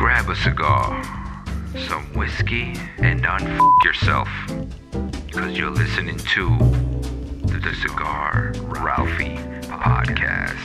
grab 0.00 0.30
a 0.30 0.34
cigar, 0.36 1.04
some 1.86 2.02
whiskey, 2.14 2.72
and 3.00 3.22
unf 3.22 3.84
yourself. 3.84 4.30
Because 5.26 5.58
you're 5.58 5.68
listening 5.68 6.16
to 6.16 6.48
the 7.42 7.74
Cigar 7.82 8.54
Ralphie 8.80 9.36
podcast. 9.68 10.56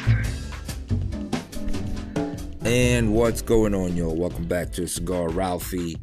And 2.63 3.13
what's 3.13 3.41
going 3.41 3.75
on, 3.75 3.97
yo? 3.97 4.09
Welcome 4.09 4.45
back 4.45 4.71
to 4.71 4.87
Cigar 4.87 5.27
Ralphie. 5.27 5.97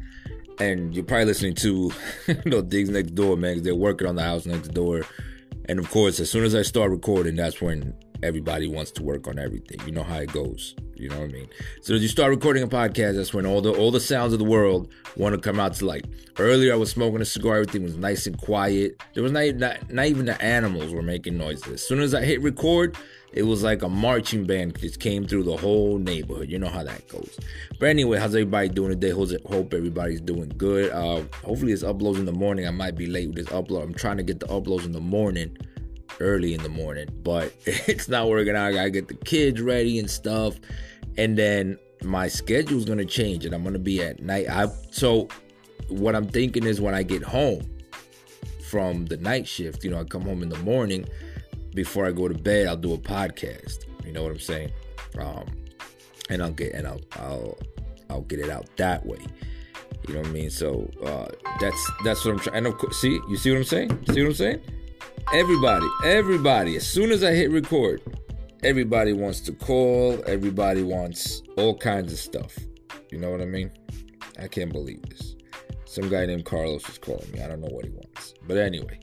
And 0.59 0.93
you're 0.93 1.03
probably 1.03 1.25
listening 1.25 1.55
to 1.55 1.91
you 2.27 2.41
know 2.45 2.61
Digs 2.61 2.91
Next 2.91 3.15
Door, 3.15 3.37
man, 3.37 3.55
'cause 3.55 3.63
they're 3.63 3.73
working 3.73 4.05
on 4.05 4.15
the 4.15 4.21
house 4.21 4.45
next 4.45 4.75
door. 4.75 5.07
And 5.65 5.79
of 5.79 5.89
course, 5.89 6.19
as 6.19 6.29
soon 6.29 6.43
as 6.43 6.53
I 6.53 6.61
start 6.61 6.91
recording, 6.91 7.35
that's 7.35 7.59
when 7.59 7.95
everybody 8.21 8.67
wants 8.67 8.91
to 8.91 9.01
work 9.03 9.27
on 9.27 9.39
everything. 9.39 9.79
You 9.87 9.91
know 9.91 10.03
how 10.03 10.17
it 10.19 10.31
goes. 10.31 10.75
You 11.03 11.09
know 11.09 11.19
what 11.19 11.29
I 11.29 11.33
mean? 11.33 11.49
So 11.81 11.95
as 11.95 12.01
you 12.01 12.07
start 12.07 12.29
recording 12.29 12.63
a 12.63 12.67
podcast, 12.67 13.17
that's 13.17 13.33
when 13.33 13.45
all 13.45 13.61
the 13.61 13.73
all 13.73 13.91
the 13.91 13.99
sounds 13.99 14.31
of 14.33 14.39
the 14.39 14.45
world 14.45 14.89
want 15.17 15.35
to 15.35 15.41
come 15.41 15.59
out 15.59 15.73
to 15.75 15.85
light. 15.85 16.05
Earlier, 16.39 16.73
I 16.73 16.77
was 16.77 16.89
smoking 16.89 17.21
a 17.21 17.25
cigar. 17.25 17.57
Everything 17.57 17.83
was 17.83 17.97
nice 17.97 18.25
and 18.25 18.37
quiet. 18.37 19.01
There 19.13 19.21
was 19.21 19.31
not, 19.31 19.55
not 19.55 19.91
not 19.91 20.05
even 20.05 20.25
the 20.25 20.41
animals 20.41 20.93
were 20.93 21.01
making 21.01 21.37
noises. 21.37 21.67
As 21.67 21.81
soon 21.85 21.99
as 21.99 22.13
I 22.13 22.23
hit 22.23 22.41
record, 22.41 22.95
it 23.33 23.43
was 23.43 23.63
like 23.63 23.81
a 23.81 23.89
marching 23.89 24.45
band 24.45 24.79
just 24.79 24.99
came 24.99 25.27
through 25.27 25.43
the 25.43 25.57
whole 25.57 25.97
neighborhood. 25.97 26.49
You 26.49 26.59
know 26.59 26.69
how 26.69 26.83
that 26.83 27.07
goes. 27.07 27.37
But 27.79 27.89
anyway, 27.89 28.19
how's 28.19 28.35
everybody 28.35 28.69
doing 28.69 28.91
today? 28.91 29.09
Hope 29.09 29.73
everybody's 29.73 30.21
doing 30.21 30.49
good. 30.55 30.91
Uh, 30.91 31.23
hopefully, 31.43 31.71
it's 31.71 31.83
uploads 31.83 32.17
in 32.17 32.25
the 32.25 32.31
morning. 32.31 32.67
I 32.67 32.71
might 32.71 32.95
be 32.95 33.07
late 33.07 33.27
with 33.27 33.35
this 33.35 33.47
upload. 33.47 33.83
I'm 33.83 33.93
trying 33.93 34.17
to 34.17 34.23
get 34.23 34.39
the 34.39 34.47
uploads 34.47 34.85
in 34.85 34.91
the 34.91 35.01
morning, 35.01 35.57
early 36.19 36.53
in 36.53 36.61
the 36.61 36.69
morning, 36.69 37.07
but 37.23 37.53
it's 37.65 38.07
not 38.07 38.29
working 38.29 38.55
out. 38.55 38.67
I 38.67 38.73
gotta 38.73 38.89
get 38.91 39.07
the 39.07 39.15
kids 39.15 39.61
ready 39.61 39.97
and 39.97 40.09
stuff, 40.09 40.59
and 41.17 41.37
then 41.37 41.77
my 42.03 42.27
schedule's 42.27 42.85
gonna 42.85 43.05
change, 43.05 43.45
and 43.45 43.53
I'm 43.53 43.63
gonna 43.63 43.79
be 43.79 44.01
at 44.01 44.21
night. 44.21 44.49
I 44.49 44.67
so 44.91 45.27
what 45.87 46.15
I'm 46.15 46.27
thinking 46.27 46.63
is 46.65 46.81
when 46.81 46.93
I 46.93 47.03
get 47.03 47.23
home 47.23 47.69
from 48.69 49.05
the 49.05 49.17
night 49.17 49.47
shift, 49.47 49.83
you 49.83 49.91
know, 49.91 49.99
I 49.99 50.03
come 50.03 50.23
home 50.23 50.41
in 50.41 50.49
the 50.49 50.57
morning 50.59 51.07
before 51.73 52.05
I 52.05 52.11
go 52.11 52.27
to 52.27 52.33
bed, 52.33 52.67
I'll 52.67 52.77
do 52.77 52.93
a 52.93 52.97
podcast. 52.97 53.85
You 54.05 54.11
know 54.11 54.23
what 54.23 54.31
I'm 54.31 54.39
saying? 54.39 54.71
Um, 55.17 55.45
and 56.29 56.41
I'll 56.41 56.51
get 56.51 56.73
and 56.73 56.87
I'll 56.87 57.01
I'll 57.13 57.57
I'll 58.09 58.21
get 58.21 58.39
it 58.39 58.49
out 58.49 58.67
that 58.77 59.05
way. 59.05 59.19
You 60.07 60.15
know 60.15 60.21
what 60.21 60.29
I 60.29 60.33
mean? 60.33 60.49
So 60.49 60.89
uh, 61.03 61.27
that's 61.59 61.91
that's 62.03 62.25
what 62.25 62.33
I'm 62.33 62.39
trying. 62.39 62.71
Course, 62.73 62.97
see, 62.99 63.19
you 63.29 63.37
see 63.37 63.51
what 63.51 63.57
I'm 63.57 63.63
saying? 63.63 64.05
See 64.07 64.21
what 64.21 64.29
I'm 64.29 64.33
saying? 64.33 64.61
Everybody, 65.33 65.87
everybody. 66.03 66.75
As 66.75 66.85
soon 66.85 67.11
as 67.11 67.23
I 67.23 67.33
hit 67.33 67.49
record, 67.51 68.01
everybody 68.63 69.13
wants 69.13 69.39
to 69.41 69.51
call. 69.51 70.23
Everybody 70.25 70.83
wants 70.83 71.41
all 71.57 71.77
kinds 71.77 72.13
of 72.13 72.19
stuff. 72.19 72.57
You 73.11 73.19
know 73.19 73.29
what 73.29 73.41
I 73.41 73.45
mean? 73.45 73.71
I 74.39 74.47
can't 74.47 74.71
believe 74.71 75.01
this. 75.09 75.35
Some 75.85 76.09
guy 76.09 76.25
named 76.25 76.45
Carlos 76.45 76.87
is 76.89 76.97
calling 76.97 77.29
me. 77.31 77.41
I 77.41 77.47
don't 77.47 77.61
know 77.61 77.69
what 77.69 77.85
he 77.85 77.91
wants. 77.91 78.33
But 78.47 78.57
anyway, 78.57 78.99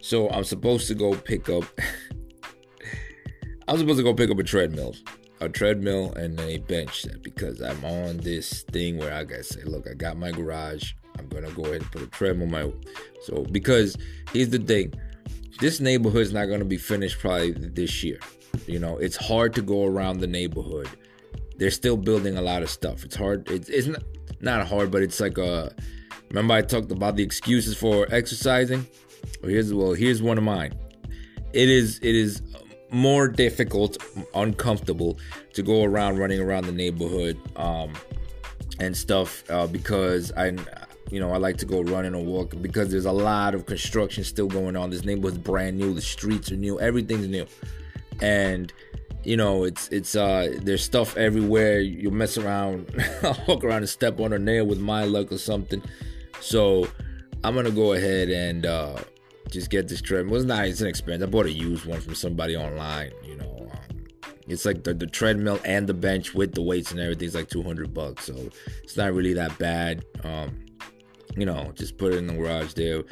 so 0.00 0.28
I'm 0.30 0.44
supposed 0.44 0.88
to 0.88 0.94
go 0.94 1.14
pick 1.14 1.48
up. 1.48 1.64
I'm 3.68 3.78
supposed 3.78 3.98
to 3.98 4.04
go 4.04 4.14
pick 4.14 4.30
up 4.30 4.38
a 4.38 4.44
treadmill, 4.44 4.94
a 5.40 5.48
treadmill 5.48 6.12
and 6.14 6.38
a 6.40 6.58
bench 6.58 7.02
set 7.02 7.22
because 7.22 7.60
I'm 7.60 7.84
on 7.84 8.18
this 8.18 8.62
thing 8.62 8.96
where 8.96 9.12
I 9.12 9.24
gotta 9.24 9.44
say, 9.44 9.62
look, 9.64 9.88
I 9.90 9.94
got 9.94 10.16
my 10.16 10.30
garage. 10.30 10.92
I'm 11.18 11.28
gonna 11.28 11.50
go 11.50 11.64
ahead 11.64 11.82
and 11.82 11.92
put 11.92 12.02
a 12.02 12.06
treadmill. 12.08 12.48
My 12.48 12.72
so 13.22 13.44
because 13.50 13.96
here's 14.32 14.50
the 14.50 14.58
thing, 14.58 14.94
this 15.60 15.80
neighborhood's 15.80 16.32
not 16.32 16.46
gonna 16.46 16.64
be 16.64 16.76
finished 16.76 17.18
probably 17.18 17.52
this 17.52 18.04
year. 18.04 18.18
You 18.66 18.78
know, 18.78 18.98
it's 18.98 19.16
hard 19.16 19.54
to 19.54 19.62
go 19.62 19.84
around 19.84 20.20
the 20.20 20.26
neighborhood. 20.26 20.88
They're 21.56 21.70
still 21.70 21.96
building 21.96 22.36
a 22.36 22.42
lot 22.42 22.62
of 22.62 22.70
stuff. 22.70 23.04
It's 23.04 23.16
hard. 23.16 23.50
It's, 23.50 23.68
it's 23.68 23.86
not 23.86 24.02
not 24.40 24.66
hard, 24.66 24.90
but 24.90 25.02
it's 25.02 25.20
like 25.20 25.38
a. 25.38 25.74
Remember 26.30 26.54
I 26.54 26.62
talked 26.62 26.90
about 26.90 27.16
the 27.16 27.22
excuses 27.22 27.76
for 27.76 28.06
exercising. 28.10 28.86
Well, 29.42 29.50
here's 29.50 29.72
well, 29.72 29.92
here's 29.92 30.22
one 30.22 30.38
of 30.38 30.44
mine. 30.44 30.74
It 31.52 31.68
is 31.68 31.98
it 32.02 32.14
is 32.14 32.42
more 32.90 33.28
difficult, 33.28 33.98
uncomfortable 34.34 35.18
to 35.54 35.62
go 35.62 35.84
around 35.84 36.18
running 36.18 36.40
around 36.40 36.66
the 36.66 36.72
neighborhood 36.72 37.38
um, 37.56 37.92
and 38.78 38.96
stuff 38.96 39.48
uh, 39.50 39.66
because 39.66 40.32
I, 40.32 40.56
you 41.10 41.20
know, 41.20 41.32
I 41.32 41.38
like 41.38 41.56
to 41.58 41.66
go 41.66 41.82
running 41.82 42.14
or 42.14 42.22
walk 42.22 42.54
because 42.60 42.90
there's 42.90 43.06
a 43.06 43.12
lot 43.12 43.54
of 43.54 43.66
construction 43.66 44.24
still 44.24 44.46
going 44.46 44.76
on. 44.76 44.90
This 44.90 45.04
neighborhood's 45.04 45.38
brand 45.38 45.78
new. 45.78 45.94
The 45.94 46.00
streets 46.00 46.50
are 46.52 46.56
new. 46.56 46.78
Everything's 46.80 47.28
new, 47.28 47.46
and 48.20 48.72
you 49.24 49.36
know, 49.36 49.64
it's 49.64 49.88
it's 49.88 50.14
uh 50.14 50.56
there's 50.62 50.84
stuff 50.84 51.16
everywhere. 51.16 51.80
You 51.80 52.10
mess 52.10 52.38
around, 52.38 52.88
walk 53.48 53.64
around 53.64 53.78
and 53.78 53.88
step 53.88 54.20
on 54.20 54.32
a 54.32 54.38
nail 54.38 54.64
with 54.66 54.78
my 54.78 55.04
luck 55.04 55.32
or 55.32 55.38
something. 55.38 55.82
So 56.40 56.88
I'm 57.42 57.54
gonna 57.54 57.72
go 57.72 57.92
ahead 57.94 58.30
and 58.30 58.64
uh 58.64 58.98
just 59.50 59.70
get 59.70 59.88
this 59.88 60.00
treadmill. 60.00 60.36
It's 60.36 60.44
not 60.44 60.66
it's 60.66 60.80
an 60.80 60.86
expense. 60.86 61.22
I 61.22 61.26
bought 61.26 61.46
a 61.46 61.52
used 61.52 61.86
one 61.86 62.00
from 62.00 62.14
somebody 62.14 62.56
online. 62.56 63.10
You 63.24 63.36
know, 63.36 63.68
um, 63.72 64.04
it's 64.46 64.64
like 64.64 64.84
the, 64.84 64.94
the 64.94 65.08
treadmill 65.08 65.58
and 65.64 65.88
the 65.88 65.94
bench 65.94 66.34
with 66.34 66.54
the 66.54 66.62
weights 66.62 66.92
and 66.92 67.00
everything's 67.00 67.34
like 67.34 67.48
200 67.48 67.92
bucks. 67.92 68.26
So 68.26 68.34
it's 68.84 68.96
not 68.96 69.12
really 69.12 69.32
that 69.34 69.58
bad. 69.58 70.04
Um, 70.22 70.64
you 71.36 71.46
know, 71.46 71.72
just 71.74 71.98
put 71.98 72.12
it 72.12 72.18
in 72.18 72.28
the 72.28 72.34
garage 72.34 72.74
there. 72.74 73.02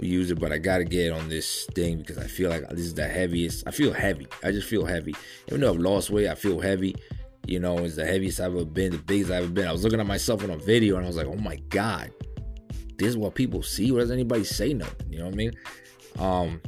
Use 0.00 0.30
it, 0.30 0.40
but 0.40 0.50
I 0.50 0.58
gotta 0.58 0.84
get 0.84 1.12
on 1.12 1.28
this 1.28 1.66
thing 1.74 1.98
because 1.98 2.16
I 2.16 2.26
feel 2.26 2.48
like 2.48 2.66
this 2.70 2.80
is 2.80 2.94
the 2.94 3.06
heaviest. 3.06 3.64
I 3.66 3.70
feel 3.70 3.92
heavy. 3.92 4.26
I 4.42 4.50
just 4.50 4.68
feel 4.68 4.86
heavy. 4.86 5.14
Even 5.48 5.60
though 5.60 5.74
I've 5.74 5.80
lost 5.80 6.10
weight, 6.10 6.28
I 6.28 6.34
feel 6.34 6.58
heavy. 6.58 6.96
You 7.46 7.58
know, 7.58 7.78
it's 7.78 7.96
the 7.96 8.06
heaviest 8.06 8.40
I've 8.40 8.54
ever 8.54 8.64
been, 8.64 8.92
the 8.92 8.98
biggest 8.98 9.30
I've 9.30 9.44
ever 9.44 9.52
been. 9.52 9.66
I 9.66 9.72
was 9.72 9.84
looking 9.84 10.00
at 10.00 10.06
myself 10.06 10.42
on 10.42 10.50
a 10.50 10.56
video 10.56 10.96
and 10.96 11.04
I 11.04 11.08
was 11.08 11.16
like, 11.16 11.26
oh 11.26 11.36
my 11.36 11.56
god, 11.68 12.10
this 12.96 13.08
is 13.08 13.16
what 13.16 13.34
people 13.34 13.62
see. 13.62 13.90
What 13.90 14.00
does 14.00 14.10
anybody 14.10 14.44
say 14.44 14.72
nothing? 14.72 15.12
You 15.12 15.18
know 15.18 15.26
what 15.26 15.34
I 15.34 15.36
mean? 15.36 15.52
Um, 16.18 16.60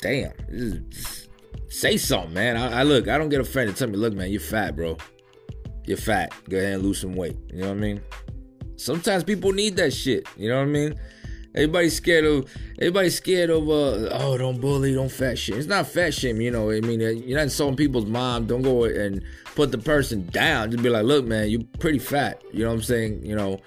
damn, 0.00 0.32
is, 0.48 1.28
say 1.68 1.96
something, 1.96 2.34
man. 2.34 2.56
I, 2.56 2.80
I, 2.80 2.82
look, 2.82 3.08
I 3.08 3.18
don't 3.18 3.28
get 3.28 3.40
offended. 3.40 3.76
Tell 3.76 3.88
me, 3.88 3.96
look, 3.96 4.14
man, 4.14 4.30
you're 4.30 4.40
fat, 4.40 4.76
bro. 4.76 4.96
You're 5.86 5.96
fat. 5.96 6.32
Go 6.48 6.56
ahead 6.56 6.74
and 6.74 6.82
lose 6.82 7.00
some 7.00 7.14
weight. 7.14 7.36
You 7.52 7.62
know 7.62 7.68
what 7.68 7.76
I 7.76 7.80
mean? 7.80 8.00
Sometimes 8.76 9.24
people 9.24 9.52
need 9.52 9.76
that 9.76 9.92
shit. 9.92 10.26
You 10.36 10.48
know 10.48 10.56
what 10.56 10.68
I 10.68 10.70
mean? 10.70 10.94
Everybody's 11.56 11.96
scared 11.96 12.24
of. 12.24 12.50
Everybody's 12.78 13.16
scared 13.16 13.50
of. 13.50 13.68
Uh, 13.68 14.08
oh, 14.12 14.36
don't 14.36 14.60
bully, 14.60 14.94
don't 14.94 15.10
fat 15.10 15.38
shame. 15.38 15.56
It's 15.56 15.66
not 15.66 15.86
fat 15.86 16.12
shame. 16.12 16.40
You 16.40 16.50
know. 16.50 16.70
I 16.70 16.80
mean, 16.80 17.00
you're 17.00 17.38
not 17.38 17.44
insulting 17.44 17.76
people's 17.76 18.06
mom. 18.06 18.46
Don't 18.46 18.62
go 18.62 18.84
and 18.84 19.22
put 19.54 19.72
the 19.72 19.78
person 19.78 20.26
down. 20.26 20.70
Just 20.70 20.82
be 20.82 20.90
like, 20.90 21.04
look, 21.04 21.24
man, 21.24 21.48
you're 21.48 21.64
pretty 21.78 21.98
fat. 21.98 22.42
You 22.52 22.64
know 22.64 22.68
what 22.68 22.76
I'm 22.76 22.82
saying? 22.82 23.24
You 23.24 23.36
know, 23.36 23.58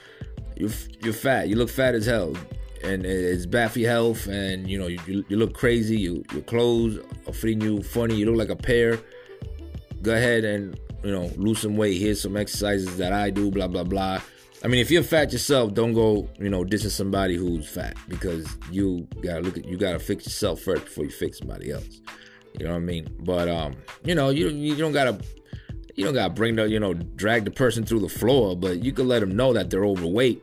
you're 0.56 0.72
you're 1.02 1.14
fat. 1.14 1.50
You 1.50 1.56
look 1.56 1.70
fat 1.70 1.96
as 1.96 2.06
hell 2.06 2.36
and 2.84 3.06
it's 3.06 3.46
bad 3.46 3.72
for 3.72 3.80
your 3.80 3.90
health 3.90 4.28
and 4.28 4.70
you 4.70 4.80
know 4.80 4.88
you, 4.88 5.26
you 5.28 5.38
look 5.38 5.54
crazy 5.54 5.98
you, 5.98 6.24
your 6.32 6.42
clothes 6.44 6.98
are 7.28 7.34
fitting 7.34 7.62
you 7.62 7.84
funny 7.84 8.16
you 8.16 8.26
look 8.26 8.38
like 8.38 8.50
a 8.50 8.56
pear 8.56 9.00
go 10.02 10.14
ahead 10.14 10.46
and 10.46 10.80
you 11.04 11.12
know 11.12 11.30
lose 11.36 11.60
some 11.60 11.76
weight 11.76 12.00
here's 12.00 12.22
some 12.22 12.38
exercises 12.38 12.98
that 12.98 13.12
i 13.12 13.30
do 13.30 13.52
blah 13.52 13.68
blah 13.68 13.84
blah 13.84 14.22
i 14.64 14.68
mean 14.68 14.80
if 14.80 14.92
you're 14.92 15.04
fat 15.04 15.32
yourself 15.32 15.74
don't 15.74 15.94
go 15.94 16.30
you 16.40 16.50
know 16.50 16.64
dissing 16.64 16.90
somebody 16.90 17.36
who's 17.36 17.68
fat 17.68 17.96
because 18.08 18.58
you 18.72 19.08
gotta 19.22 19.42
look 19.42 19.58
at 19.58 19.66
you 19.66 19.78
gotta 19.78 20.00
fix 20.00 20.26
yourself 20.26 20.62
first 20.62 20.86
before 20.86 21.06
you 21.06 21.12
fix 21.12 21.40
somebody 21.40 21.72
else 21.72 22.02
you 22.58 22.66
know 22.66 22.72
what 22.72 22.78
i 22.78 22.80
mean 22.80 23.08
but 23.22 23.48
um 23.48 23.76
you 24.04 24.16
know 24.16 24.30
you, 24.30 24.50
you 24.50 24.76
don't 24.76 24.92
gotta 24.92 25.20
you 25.96 26.06
don't 26.06 26.14
gotta 26.14 26.34
bring 26.34 26.56
the 26.56 26.68
you 26.68 26.80
know 26.80 26.94
drag 26.94 27.46
the 27.46 27.52
person 27.52 27.86
through 27.86 28.00
the 28.00 28.10
floor 28.10 28.56
but 28.56 28.84
you 28.84 28.92
can 28.92 29.08
let 29.08 29.20
them 29.20 29.36
know 29.36 29.54
that 29.54 29.70
they're 29.70 29.86
overweight 29.86 30.42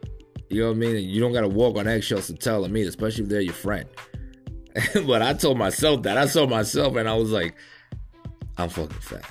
you 0.49 0.63
know 0.63 0.69
what 0.69 0.77
I 0.77 0.79
mean? 0.79 1.09
You 1.09 1.21
don't 1.21 1.33
gotta 1.33 1.49
walk 1.49 1.77
on 1.77 1.89
eggshells 1.89 2.29
to 2.29 2.35
tell 2.35 2.63
them 2.63 2.77
either, 2.77 2.89
especially 2.89 3.25
if 3.25 3.31
they're 3.31 3.41
your 3.41 3.53
friend. 3.53 3.89
but 5.07 5.23
I 5.23 5.33
told 5.33 5.59
myself 5.59 6.03
that. 6.03 6.17
I 6.19 6.27
saw 6.27 6.47
myself 6.47 6.97
and 6.97 7.09
I 7.09 7.15
was 7.15 7.33
like, 7.33 7.57
I'm 8.57 8.69
fucking 8.69 9.01
fat. 9.01 9.29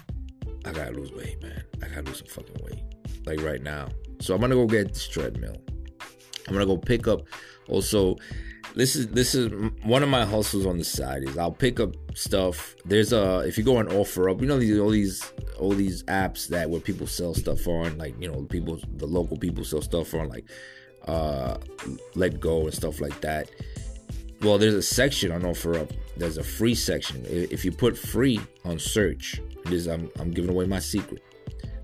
I 0.66 0.72
gotta 0.72 0.92
lose 0.92 1.12
weight, 1.14 1.42
man. 1.42 1.64
I 1.82 1.88
gotta 1.88 2.04
lose 2.04 2.20
some 2.20 2.28
fucking 2.28 2.64
weight. 2.64 2.84
Like 3.26 3.42
right 3.42 3.62
now. 3.62 3.90
So 4.20 4.34
I'm 4.34 4.42
gonna 4.42 4.56
go 4.56 4.66
get 4.66 4.90
this 4.94 5.08
treadmill. 5.08 5.58
I'm 6.48 6.54
gonna 6.54 6.66
go 6.66 6.78
pick 6.78 7.08
up 7.08 7.22
also 7.68 8.18
this 8.76 8.96
is 8.96 9.08
this 9.08 9.34
is 9.34 9.52
one 9.84 10.04
of 10.04 10.10
my 10.10 10.26
hustles 10.26 10.66
on 10.66 10.78
the 10.78 10.84
side 10.84 11.24
is 11.24 11.38
I'll 11.38 11.52
pick 11.52 11.80
up 11.80 11.96
stuff. 12.14 12.76
There's 12.84 13.14
a 13.14 13.40
if 13.40 13.58
you 13.58 13.64
go 13.64 13.78
on 13.78 13.88
OfferUp, 13.88 14.42
you 14.42 14.48
know 14.48 14.60
these 14.60 14.78
all 14.80 14.90
these 14.90 15.32
all 15.60 15.72
these 15.72 16.04
apps 16.04 16.50
that 16.50 16.70
where 16.70 16.82
people 16.82 17.08
sell 17.08 17.34
stuff 17.34 17.68
on, 17.68 17.98
like 17.98 18.20
you 18.22 18.30
know 18.30 18.44
people 18.44 18.80
the 18.98 19.08
local 19.08 19.38
people 19.38 19.64
sell 19.64 19.82
stuff 19.82 20.14
on, 20.14 20.28
like 20.28 20.46
uh, 21.08 21.58
letgo 22.16 22.64
and 22.64 22.74
stuff 22.74 23.00
like 23.00 23.20
that. 23.22 23.50
Well, 24.42 24.58
there's 24.58 24.74
a 24.74 24.82
section 24.82 25.32
on 25.32 25.44
OfferUp. 25.44 25.92
There's 26.18 26.38
a 26.38 26.44
free 26.44 26.76
section. 26.76 27.24
If 27.26 27.64
you 27.64 27.72
put 27.72 27.98
free 27.98 28.42
on 28.66 28.78
search, 28.78 29.40
this 29.66 29.88
I'm 29.88 30.12
I'm 30.20 30.32
giving 30.32 30.52
away 30.52 30.66
my 30.66 30.80
secret. 30.80 31.24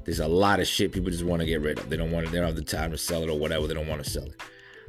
There's 0.03 0.19
a 0.19 0.27
lot 0.27 0.59
of 0.59 0.68
shit 0.68 0.92
people 0.92 1.12
just 1.12 1.24
want 1.24 1.42
to 1.42 1.45
get 1.45 1.62
rid 1.62 1.80
of. 1.80 1.89
They 1.89 1.98
don't 1.98 2.12
want 2.12 2.27
it. 2.27 2.31
They 2.31 2.38
don't 2.38 2.48
have 2.48 2.56
the 2.56 2.63
time 2.63 2.92
to 2.92 2.98
sell 2.98 3.24
it 3.24 3.30
or 3.30 3.38
whatever. 3.38 3.68
They 3.68 3.74
don't 3.74 3.88
want 3.88 4.03
to 4.03 4.09
sell 4.09 4.25
it. 4.25 4.42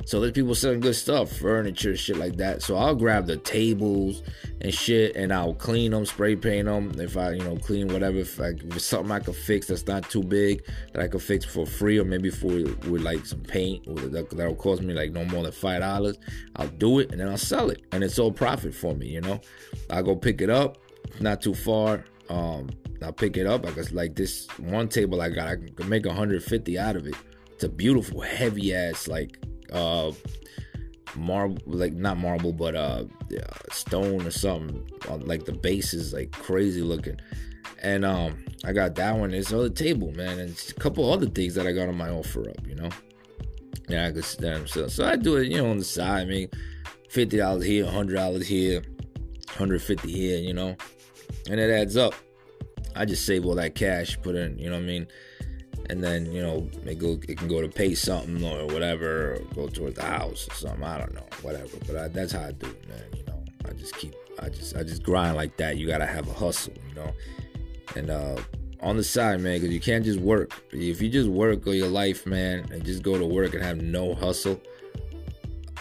So 0.05 0.21
there's 0.21 0.33
people 0.33 0.57
selling 0.57 0.81
good 0.81 0.97
stuff, 0.97 1.31
furniture, 1.31 1.97
shit 1.97 2.17
like 2.17 2.37
that. 2.39 2.63
So 2.63 2.77
I'll 2.77 2.97
grab 2.97 3.27
the 3.27 3.37
tables 3.37 4.23
and 4.61 4.75
shit, 4.75 5.15
and 5.15 5.33
I'll 5.33 5.55
clean 5.55 5.93
them, 5.93 6.05
spray 6.07 6.35
paint 6.35 6.67
them. 6.67 6.93
If 6.99 7.17
I, 7.17 7.33
you 7.33 7.45
know, 7.45 7.57
clean 7.57 7.87
whatever, 7.87 8.19
if, 8.19 8.41
I, 8.41 8.49
if 8.49 8.77
it's 8.77 8.85
something 8.85 9.13
I 9.13 9.21
can 9.21 9.33
fix 9.33 9.69
that's 9.69 9.87
not 9.87 10.11
too 10.11 10.25
big 10.25 10.65
that 10.93 11.03
I 11.03 11.09
can 11.09 11.21
fix 11.21 11.45
for 11.45 11.67
free, 11.67 11.99
or 11.99 12.05
maybe 12.05 12.31
for 12.31 12.49
with 12.49 13.03
like 13.03 13.25
some 13.27 13.43
paint, 13.43 13.85
that, 14.13 14.29
that'll 14.31 14.57
cost 14.57 14.83
me 14.83 14.93
like 14.93 15.13
no 15.13 15.25
more 15.27 15.45
than 15.45 15.53
five 15.53 15.81
dollars. 15.81 16.19
I'll 16.57 16.67
do 16.67 16.99
it 16.99 17.13
and 17.13 17.21
then 17.21 17.29
I'll 17.29 17.39
sell 17.39 17.71
it, 17.71 17.83
and 17.93 18.03
it's 18.03 18.19
all 18.19 18.33
profit 18.33 18.75
for 18.75 18.95
me. 18.95 19.07
You 19.07 19.21
know, 19.21 19.41
I 19.89 20.03
go 20.03 20.17
pick 20.17 20.41
it 20.41 20.51
up, 20.51 20.79
not 21.21 21.43
too 21.43 21.55
far. 21.55 22.05
Um, 22.33 22.71
I'll 23.03 23.13
pick 23.13 23.37
it 23.37 23.47
up. 23.47 23.67
I 23.67 23.73
guess 23.73 23.93
like 23.93 24.15
this 24.15 24.49
one 24.59 24.89
table 24.89 25.21
I 25.21 25.29
got, 25.29 25.49
I 25.49 25.57
can 25.57 25.89
make 25.89 26.07
150 26.07 26.79
out 26.79 26.97
of 26.97 27.07
it. 27.07 27.15
It's 27.53 27.65
a 27.65 27.69
beautiful, 27.69 28.21
heavy 28.21 28.75
ass 28.75 29.07
like 29.07 29.39
uh 29.73 30.13
marble 31.15 31.63
like 31.67 31.93
not 31.93 32.17
marble 32.19 32.53
but 32.53 32.75
uh 32.75 33.05
stone 33.71 34.27
or 34.27 34.31
something. 34.31 34.89
Uh, 35.09 35.19
like 35.19 35.45
the 35.45 35.53
base 35.53 35.93
is 35.93 36.13
like 36.13 36.33
crazy 36.33 36.83
looking. 36.83 37.21
And 37.83 38.05
um 38.05 38.45
i 38.65 38.73
got 38.73 38.95
that 38.95 39.17
one 39.17 39.35
it's 39.35 39.53
other 39.53 39.69
table 39.69 40.13
man 40.13 40.39
and 40.39 40.65
a 40.71 40.81
couple 40.81 41.11
other 41.13 41.27
things 41.27 41.55
that 41.57 41.67
i 41.67 41.73
got 41.73 41.89
on 41.89 41.97
my 41.97 42.09
OfferUp 42.09 42.67
you 42.67 42.77
know? 42.77 42.89
Yeah 43.89 44.07
i 44.07 44.13
could 44.13 44.25
stand 44.25 44.69
so 44.69 44.87
so 44.87 45.05
i 45.05 45.17
do 45.17 45.37
it 45.37 45.49
you 45.49 45.57
know 45.57 45.69
on 45.69 45.79
the 45.79 45.85
side 45.85 46.23
i 46.23 46.25
mean 46.25 46.49
50 47.11 47.39
dollars 47.39 47.65
here 47.65 47.85
100 47.85 48.15
dollars 48.15 48.47
here 48.47 48.83
150 49.57 50.13
here 50.13 50.39
you 50.39 50.55
know 50.55 50.77
and 51.51 51.61
it 51.61 51.71
adds 51.71 51.97
up 51.97 52.15
i 52.95 53.05
just 53.05 53.27
save 53.27 53.47
all 53.47 53.55
that 53.55 53.75
cash 53.75 54.21
put 54.23 54.35
in 54.35 54.59
you 54.59 54.69
know 54.71 54.77
what 54.77 54.83
i 54.83 54.87
mean 54.87 55.07
and 55.91 56.03
then 56.03 56.31
you 56.33 56.43
know 56.43 56.69
it 56.85 56.99
go 56.99 57.19
it 57.29 57.37
can 57.39 57.49
go 57.49 57.61
to 57.61 57.69
pay 57.69 57.95
something 57.95 58.43
or 58.45 58.67
whatever, 58.67 59.35
or 59.35 59.39
go 59.55 59.69
towards 59.69 59.97
the 59.97 60.03
house 60.03 60.49
or 60.49 60.55
something. 60.55 60.85
I 60.85 60.99
don't 60.99 61.15
know, 61.15 61.27
whatever. 61.43 61.77
But 61.87 61.97
I, 61.97 62.09
that's 62.09 62.33
how 62.33 62.43
I 62.43 62.53
do 62.53 62.67
it, 62.67 62.89
man. 62.89 63.05
You 63.17 63.25
know, 63.25 63.45
I 63.69 63.73
just 63.73 63.95
keep, 63.97 64.15
I 64.41 64.49
just, 64.49 64.77
I 64.77 64.83
just 64.83 65.03
grind 65.03 65.37
like 65.37 65.57
that. 65.59 65.77
You 65.77 65.87
gotta 65.87 66.07
have 66.07 66.29
a 66.29 66.33
hustle, 66.33 66.75
you 66.89 66.95
know, 66.95 67.13
and 67.97 68.11
uh 68.11 68.37
on 68.81 68.97
the 68.97 69.05
side, 69.05 69.41
man, 69.41 69.61
because 69.61 69.73
you 69.73 69.81
can't 69.81 70.05
just 70.05 70.19
work. 70.19 70.65
If 70.73 71.01
you 71.01 71.09
just 71.09 71.29
work 71.29 71.67
all 71.67 71.75
your 71.75 71.89
life, 71.89 72.27
man, 72.27 72.67
and 72.73 72.85
just 72.85 73.03
go 73.03 73.17
to 73.17 73.25
work 73.25 73.55
and 73.55 73.63
have 73.63 73.81
no 73.81 74.15
hustle, 74.15 74.61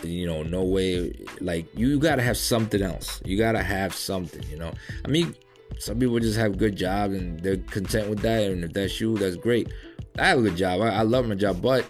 you 0.03 0.27
know, 0.27 0.43
no 0.43 0.63
way. 0.63 1.13
Like 1.39 1.67
you 1.77 1.99
gotta 1.99 2.21
have 2.21 2.37
something 2.37 2.81
else. 2.81 3.21
You 3.25 3.37
gotta 3.37 3.63
have 3.63 3.93
something, 3.93 4.43
you 4.49 4.57
know. 4.57 4.73
I 5.05 5.07
mean, 5.07 5.35
some 5.79 5.99
people 5.99 6.19
just 6.19 6.37
have 6.37 6.57
good 6.57 6.75
jobs 6.75 7.15
and 7.15 7.39
they're 7.39 7.57
content 7.57 8.09
with 8.09 8.19
that, 8.19 8.43
and 8.51 8.63
if 8.63 8.73
that's 8.73 8.99
you, 8.99 9.17
that's 9.17 9.35
great. 9.35 9.71
I 10.19 10.27
have 10.27 10.39
a 10.39 10.41
good 10.41 10.57
job. 10.57 10.81
I, 10.81 10.89
I 10.89 11.01
love 11.01 11.27
my 11.27 11.35
job, 11.35 11.61
but 11.61 11.85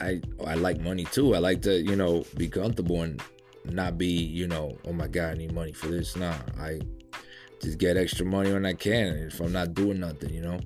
I 0.00 0.20
I 0.46 0.54
like 0.54 0.80
money 0.80 1.04
too. 1.04 1.34
I 1.34 1.38
like 1.38 1.62
to 1.62 1.80
you 1.80 1.96
know 1.96 2.24
be 2.36 2.48
comfortable 2.48 3.02
and 3.02 3.22
not 3.64 3.98
be 3.98 4.06
you 4.06 4.46
know 4.46 4.78
oh 4.86 4.92
my 4.92 5.08
god 5.08 5.32
I 5.32 5.34
need 5.34 5.52
money 5.52 5.72
for 5.72 5.88
this. 5.88 6.16
Nah, 6.16 6.36
I 6.58 6.80
just 7.62 7.78
get 7.78 7.96
extra 7.96 8.26
money 8.26 8.52
when 8.52 8.66
I 8.66 8.74
can 8.74 9.14
if 9.16 9.40
I'm 9.40 9.52
not 9.52 9.74
doing 9.74 10.00
nothing. 10.00 10.32
You 10.32 10.42
know, 10.42 10.60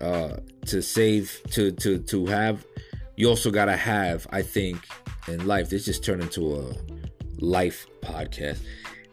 uh, 0.00 0.36
to 0.66 0.82
save 0.82 1.40
to 1.50 1.72
to 1.72 1.98
to 1.98 2.26
have. 2.26 2.66
You 3.16 3.28
also 3.28 3.50
gotta 3.50 3.76
have. 3.76 4.26
I 4.30 4.42
think 4.42 4.78
in 5.28 5.46
life 5.46 5.70
this 5.70 5.84
just 5.84 6.04
turned 6.04 6.22
into 6.22 6.54
a 6.56 6.74
life 7.38 7.86
podcast. 8.00 8.60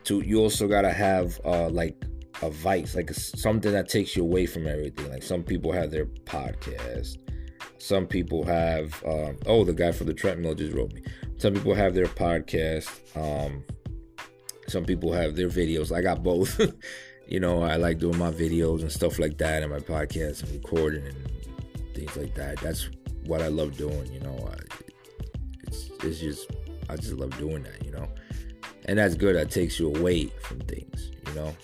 To 0.06 0.22
you 0.22 0.40
also 0.40 0.68
gotta 0.68 0.92
have 0.92 1.40
uh 1.46 1.70
like 1.70 2.04
a 2.42 2.50
vice, 2.50 2.96
like 2.96 3.12
something 3.14 3.72
that 3.72 3.90
takes 3.90 4.16
you 4.16 4.24
away 4.24 4.46
from 4.46 4.68
everything. 4.68 5.10
Like 5.10 5.24
some 5.24 5.44
people 5.44 5.72
have 5.72 5.92
their 5.92 6.06
podcast. 6.06 7.18
Some 7.78 8.08
people 8.08 8.44
have, 8.44 9.02
um, 9.06 9.38
oh, 9.46 9.64
the 9.64 9.74
guy 9.74 9.92
from 9.92 10.08
the 10.08 10.14
treadmill 10.14 10.54
just 10.54 10.74
wrote 10.74 10.94
me. 10.94 11.02
Some 11.38 11.54
people 11.54 11.74
have 11.74 11.94
their 11.94 12.08
podcast. 12.08 12.90
Um, 13.16 13.64
some 14.68 14.86
people 14.86 15.14
have 15.14 15.36
their 15.36 15.48
videos. 15.48 15.96
I 15.96 16.02
got 16.02 16.22
both. 16.24 16.60
you 17.28 17.40
know, 17.40 17.64
I 17.64 17.78
like 17.78 18.00
doing 18.00 18.18
my 18.18 18.32
videos 18.32 18.82
and 18.82 18.92
stuff 18.92 19.20
like 19.20 19.38
that, 19.38 19.64
and 19.64 19.72
my 19.72 19.80
podcast 19.80 20.44
and 20.44 20.52
recording 20.52 21.06
and 21.06 21.16
things 21.94 22.16
like 22.18 22.36
that. 22.36 22.60
That's 22.60 22.90
what 23.26 23.42
I 23.42 23.48
love 23.48 23.78
doing. 23.78 24.12
You 24.12 24.20
know, 24.20 24.50
I, 24.52 24.79
it's 26.04 26.20
just 26.20 26.50
I 26.90 26.96
just 26.96 27.14
love 27.14 27.38
doing 27.38 27.64
that. 27.64 27.86
You 27.86 27.92
know, 27.92 28.08
and 28.86 28.98
that's 29.00 29.16
good. 29.16 29.36
That 29.36 29.52
takes 29.52 29.80
you 29.80 29.94
away 29.96 30.28
from 30.42 30.60
things. 30.62 31.12
You 31.28 31.34
know, 31.34 31.56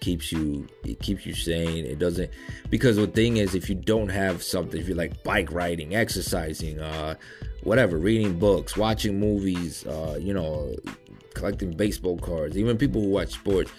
keeps 0.00 0.30
you 0.30 0.66
it 0.84 1.00
keeps 1.00 1.26
you 1.26 1.34
sane 1.34 1.84
it 1.84 1.98
doesn't 1.98 2.30
because 2.70 2.94
the 2.96 3.08
thing 3.08 3.38
is 3.38 3.56
if 3.56 3.68
you 3.68 3.74
don't 3.74 4.08
have 4.08 4.40
something 4.40 4.80
if 4.80 4.86
you're 4.86 4.96
like 4.96 5.20
bike 5.24 5.50
riding 5.50 5.96
exercising 5.96 6.78
uh 6.78 7.12
whatever 7.64 7.98
reading 7.98 8.38
books 8.38 8.76
watching 8.76 9.18
movies 9.18 9.84
uh 9.86 10.16
you 10.20 10.32
know 10.32 10.72
collecting 11.34 11.72
baseball 11.72 12.16
cards 12.18 12.56
even 12.56 12.78
people 12.78 13.02
who 13.02 13.08
watch 13.08 13.32
sports 13.32 13.72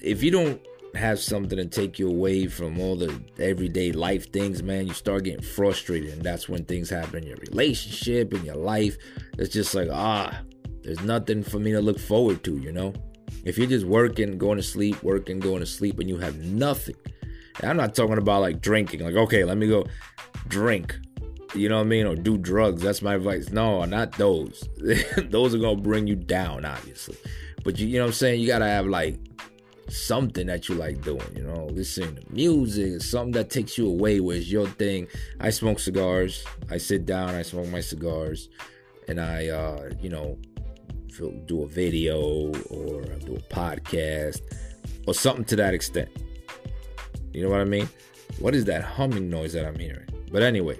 if 0.00 0.24
you 0.24 0.30
don't 0.32 0.60
have 0.94 1.18
something 1.20 1.56
to 1.56 1.66
take 1.66 1.98
you 1.98 2.08
away 2.08 2.46
from 2.46 2.80
all 2.80 2.96
the 2.96 3.20
everyday 3.38 3.92
life 3.92 4.32
things 4.32 4.62
man 4.62 4.86
you 4.86 4.92
start 4.92 5.24
getting 5.24 5.42
frustrated 5.42 6.12
and 6.12 6.22
that's 6.22 6.48
when 6.48 6.64
things 6.64 6.90
happen 6.90 7.22
in 7.22 7.28
your 7.28 7.38
relationship 7.38 8.34
in 8.34 8.44
your 8.44 8.56
life 8.56 8.96
it's 9.38 9.52
just 9.52 9.74
like 9.74 9.88
ah 9.92 10.40
there's 10.82 11.00
nothing 11.02 11.42
for 11.42 11.58
me 11.58 11.70
to 11.70 11.80
look 11.80 11.98
forward 11.98 12.42
to 12.42 12.56
you 12.58 12.72
know 12.72 12.92
if 13.44 13.56
you're 13.56 13.66
just 13.66 13.86
working, 13.86 14.38
going 14.38 14.56
to 14.56 14.62
sleep, 14.62 15.02
working, 15.02 15.40
going 15.40 15.60
to 15.60 15.66
sleep, 15.66 15.98
and 15.98 16.08
you 16.08 16.18
have 16.18 16.38
nothing, 16.38 16.96
and 17.60 17.70
I'm 17.70 17.76
not 17.76 17.94
talking 17.94 18.18
about 18.18 18.40
like 18.40 18.60
drinking, 18.60 19.00
like, 19.00 19.14
okay, 19.14 19.44
let 19.44 19.56
me 19.56 19.68
go 19.68 19.86
drink, 20.48 20.98
you 21.54 21.68
know 21.68 21.76
what 21.76 21.86
I 21.86 21.88
mean, 21.88 22.06
or 22.06 22.14
do 22.16 22.36
drugs. 22.36 22.82
That's 22.82 23.02
my 23.02 23.14
advice. 23.14 23.50
No, 23.50 23.84
not 23.84 24.12
those. 24.12 24.68
those 25.16 25.54
are 25.54 25.58
gonna 25.58 25.80
bring 25.80 26.06
you 26.06 26.16
down, 26.16 26.64
obviously. 26.64 27.16
But 27.64 27.78
you, 27.78 27.86
you 27.86 27.98
know 27.98 28.04
what 28.04 28.08
I'm 28.08 28.14
saying? 28.14 28.40
You 28.40 28.46
gotta 28.46 28.66
have 28.66 28.86
like 28.86 29.18
something 29.90 30.46
that 30.46 30.68
you 30.68 30.74
like 30.74 31.02
doing, 31.02 31.26
you 31.34 31.42
know, 31.42 31.66
listening 31.66 32.16
to 32.16 32.32
music, 32.32 33.02
something 33.02 33.32
that 33.32 33.50
takes 33.50 33.76
you 33.76 33.88
away, 33.88 34.20
where 34.20 34.36
it's 34.36 34.48
your 34.48 34.66
thing. 34.66 35.06
I 35.40 35.50
smoke 35.50 35.78
cigars. 35.78 36.44
I 36.70 36.78
sit 36.78 37.06
down, 37.06 37.30
I 37.30 37.42
smoke 37.42 37.68
my 37.68 37.80
cigars, 37.80 38.48
and 39.08 39.20
I, 39.20 39.48
uh, 39.48 39.90
you 40.00 40.08
know, 40.10 40.38
do 41.46 41.62
a 41.62 41.66
video 41.66 42.48
or 42.70 43.02
do 43.02 43.36
a 43.36 43.54
podcast 43.54 44.40
or 45.06 45.14
something 45.14 45.44
to 45.46 45.56
that 45.56 45.74
extent. 45.74 46.08
You 47.32 47.42
know 47.42 47.50
what 47.50 47.60
I 47.60 47.64
mean? 47.64 47.88
What 48.38 48.54
is 48.54 48.64
that 48.66 48.82
humming 48.82 49.28
noise 49.28 49.52
that 49.52 49.66
I'm 49.66 49.78
hearing? 49.78 50.08
But 50.32 50.42
anyway, 50.42 50.78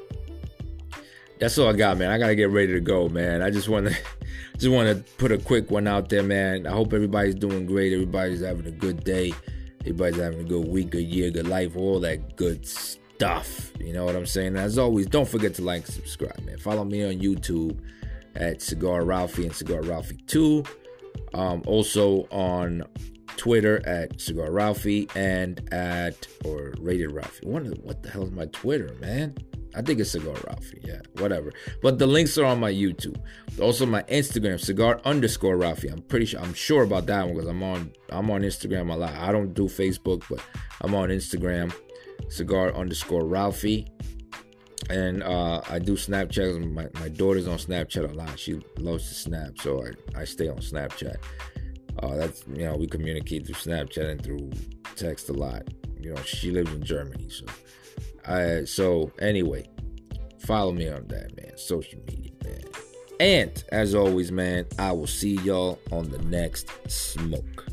that's 1.38 1.58
all 1.58 1.68
I 1.68 1.72
got, 1.72 1.98
man. 1.98 2.10
I 2.10 2.18
gotta 2.18 2.34
get 2.34 2.50
ready 2.50 2.72
to 2.72 2.80
go, 2.80 3.08
man. 3.08 3.42
I 3.42 3.50
just 3.50 3.68
want 3.68 3.88
to 3.88 3.96
just 4.60 4.70
want 4.70 4.94
to 4.94 5.14
put 5.14 5.32
a 5.32 5.38
quick 5.38 5.70
one 5.70 5.86
out 5.86 6.10
there, 6.10 6.22
man. 6.22 6.66
I 6.66 6.70
hope 6.70 6.92
everybody's 6.92 7.34
doing 7.34 7.64
great. 7.64 7.94
Everybody's 7.94 8.42
having 8.42 8.66
a 8.66 8.70
good 8.70 9.02
day. 9.04 9.32
Everybody's 9.80 10.20
having 10.20 10.40
a 10.40 10.44
good 10.44 10.68
week, 10.68 10.90
good 10.90 11.06
year, 11.06 11.30
good 11.30 11.48
life, 11.48 11.74
all 11.76 11.98
that 12.00 12.36
good 12.36 12.66
stuff. 12.66 13.72
You 13.80 13.94
know 13.94 14.04
what 14.04 14.14
I'm 14.14 14.26
saying? 14.26 14.56
As 14.56 14.76
always, 14.76 15.06
don't 15.06 15.26
forget 15.26 15.54
to 15.54 15.62
like 15.62 15.86
and 15.86 15.94
subscribe, 15.94 16.38
man. 16.40 16.58
Follow 16.58 16.84
me 16.84 17.02
on 17.02 17.14
YouTube 17.14 17.80
at 18.34 18.60
Cigar 18.60 19.02
Ralphie 19.02 19.46
and 19.46 19.54
Cigar 19.54 19.80
Ralphie 19.80 20.18
2. 20.26 20.62
Um, 21.32 21.62
also 21.66 22.28
on 22.30 22.84
Twitter 23.38 23.80
at 23.86 24.20
Cigar 24.20 24.50
Ralphie 24.50 25.08
and 25.14 25.72
at 25.72 26.26
or 26.44 26.74
Rated 26.78 27.12
Ralphie. 27.12 27.46
What, 27.46 27.62
what 27.82 28.02
the 28.02 28.10
hell 28.10 28.24
is 28.24 28.30
my 28.30 28.44
Twitter, 28.46 28.94
man? 29.00 29.34
I 29.74 29.82
think 29.82 30.00
it's 30.00 30.10
Cigar 30.10 30.34
Ralphie. 30.46 30.80
Yeah, 30.82 31.00
whatever. 31.18 31.52
But 31.82 31.98
the 31.98 32.06
links 32.06 32.36
are 32.38 32.44
on 32.44 32.60
my 32.60 32.72
YouTube. 32.72 33.20
Also 33.60 33.86
my 33.86 34.02
Instagram, 34.04 34.58
cigar 34.58 35.00
underscore 35.04 35.56
Ralphie. 35.56 35.88
I'm 35.88 36.02
pretty 36.02 36.26
sure 36.26 36.40
I'm 36.40 36.54
sure 36.54 36.82
about 36.82 37.06
that 37.06 37.26
one 37.26 37.34
because 37.34 37.48
I'm 37.48 37.62
on 37.62 37.92
I'm 38.10 38.30
on 38.30 38.42
Instagram 38.42 38.92
a 38.92 38.96
lot. 38.96 39.14
I 39.14 39.32
don't 39.32 39.54
do 39.54 39.64
Facebook, 39.64 40.24
but 40.28 40.40
I'm 40.80 40.94
on 40.94 41.10
Instagram, 41.10 41.72
cigar 42.28 42.74
underscore 42.74 43.24
Ralphie 43.24 43.86
and 44.88 45.22
uh, 45.22 45.60
I 45.68 45.78
do 45.78 45.92
Snapchat. 45.92 46.72
My, 46.72 46.88
my 47.00 47.08
daughter's 47.08 47.46
on 47.46 47.58
Snapchat 47.58 48.10
a 48.10 48.14
lot. 48.14 48.38
She 48.38 48.60
loves 48.78 49.08
to 49.08 49.14
snap, 49.14 49.58
so 49.60 49.84
I, 49.84 50.20
I 50.20 50.24
stay 50.24 50.48
on 50.48 50.58
Snapchat. 50.58 51.16
Uh, 51.98 52.16
that's 52.16 52.44
you 52.48 52.64
know 52.64 52.76
we 52.76 52.86
communicate 52.86 53.46
through 53.46 53.56
Snapchat 53.56 54.10
and 54.10 54.22
through 54.22 54.50
text 54.96 55.28
a 55.28 55.32
lot. 55.32 55.62
You 56.00 56.14
know 56.14 56.22
she 56.22 56.50
lives 56.50 56.72
in 56.72 56.82
Germany, 56.82 57.28
so 57.28 57.44
I 58.30 58.64
so 58.64 59.10
anyway, 59.20 59.68
follow 60.38 60.72
me 60.72 60.88
on 60.88 61.06
that 61.08 61.36
man, 61.36 61.56
social 61.58 61.98
media 62.06 62.30
man. 62.44 62.62
And 63.18 63.64
as 63.70 63.94
always, 63.94 64.30
man, 64.30 64.66
I 64.78 64.92
will 64.92 65.06
see 65.08 65.34
y'all 65.40 65.78
on 65.90 66.10
the 66.10 66.18
next 66.18 66.70
smoke. 66.88 67.66